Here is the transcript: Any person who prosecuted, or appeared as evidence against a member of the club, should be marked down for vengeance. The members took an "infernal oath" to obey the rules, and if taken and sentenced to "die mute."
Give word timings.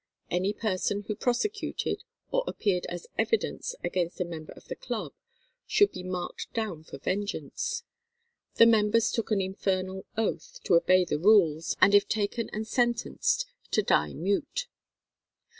Any 0.31 0.51
person 0.51 1.03
who 1.03 1.13
prosecuted, 1.15 2.03
or 2.31 2.43
appeared 2.47 2.87
as 2.87 3.05
evidence 3.19 3.75
against 3.83 4.19
a 4.19 4.25
member 4.25 4.51
of 4.53 4.65
the 4.65 4.75
club, 4.75 5.13
should 5.67 5.91
be 5.91 6.01
marked 6.01 6.51
down 6.55 6.83
for 6.83 6.97
vengeance. 6.97 7.83
The 8.55 8.65
members 8.65 9.11
took 9.11 9.29
an 9.29 9.41
"infernal 9.41 10.07
oath" 10.17 10.59
to 10.63 10.73
obey 10.73 11.05
the 11.05 11.19
rules, 11.19 11.75
and 11.79 11.93
if 11.93 12.07
taken 12.07 12.49
and 12.49 12.67
sentenced 12.67 13.45
to 13.69 13.83
"die 13.83 14.15
mute." 14.15 14.65